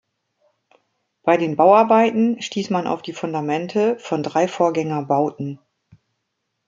Bei 1.21 1.37
den 1.37 1.55
Bauarbeiten 1.55 2.41
stieß 2.41 2.71
man 2.71 2.87
auf 2.87 3.03
die 3.03 3.13
Fundamente 3.13 3.99
von 3.99 4.23
drei 4.23 4.47
Vorgängerbauten. 4.47 5.59